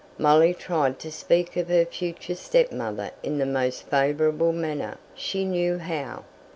Molly 0.17 0.55
tried 0.55 0.97
to 0.97 1.11
speak 1.11 1.55
of 1.57 1.67
her 1.67 1.85
future 1.85 2.33
stepmother 2.33 3.11
in 3.21 3.37
the 3.37 3.45
most 3.45 3.83
favourable 3.87 4.51
manner 4.51 4.97
she 5.13 5.45
knew 5.45 5.77
how. 5.77 6.23